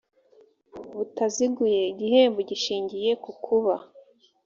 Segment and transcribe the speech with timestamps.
[0.95, 3.73] butaziguye igihembo gishingiye ku kuba